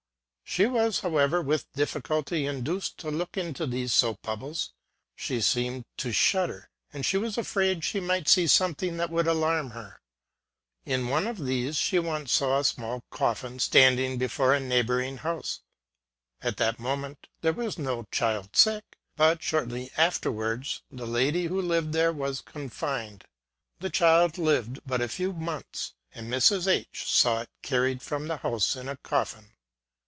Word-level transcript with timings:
She 0.43 0.63
was^ 0.65 0.99
how 0.99 1.15
ever, 1.15 1.41
with 1.41 1.71
difficulty 1.71 2.45
induced 2.45 2.97
to 2.97 3.09
look 3.09 3.37
into 3.37 3.65
these 3.65 3.93
soap 3.93 4.21
bubbles: 4.23 4.73
she 5.15 5.39
seemed 5.39 5.85
to 5.95 6.11
shudder, 6.11 6.69
and 6.91 7.05
she 7.05 7.15
was 7.15 7.37
afraid 7.37 7.85
she 7.85 8.01
might 8.01 8.27
see 8.27 8.47
something 8.47 8.97
that 8.97 9.09
would 9.11 9.27
alarm 9.27 9.69
her. 9.69 10.01
In 10.83 11.07
one 11.07 11.25
of 11.25 11.37
these 11.45 11.77
she 11.77 11.99
once 11.99 12.33
saw 12.33 12.59
a 12.59 12.65
small 12.65 13.01
coffin, 13.11 13.59
standing 13.59 14.17
before 14.17 14.53
a 14.53 14.59
neighbouring 14.59 15.19
house. 15.19 15.61
At 16.41 16.57
that 16.57 16.79
time 16.79 17.15
there 17.39 17.53
was 17.53 17.77
no 17.79 18.03
child 18.11 18.53
sick, 18.53 18.97
but, 19.15 19.41
shortly 19.41 19.89
afterwards, 19.95 20.81
the 20.91 21.07
lady 21.07 21.45
who 21.45 21.61
lived 21.61 21.93
there 21.93 22.11
was 22.11 22.41
confined. 22.41 23.23
The 23.79 23.89
child 23.89 24.37
lived 24.37 24.79
but 24.85 24.99
a 24.99 25.07
few 25.07 25.31
months, 25.31 25.93
and 26.13 26.27
Mrs. 26.29 26.67
H 26.67 27.09
saw 27.09 27.39
it 27.43 27.49
carried 27.61 28.01
from 28.01 28.27
the 28.27 28.35
house 28.35 28.75
in 28.75 28.89
a 28.89 28.97
coffin. 28.97 29.53